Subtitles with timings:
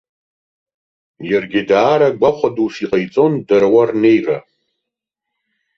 [1.29, 4.37] Иаргьы даара гәахәа дус иҟаиҵон дара уа рнеира.